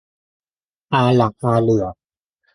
[0.93, 1.85] อาหลักอาเหลื่อ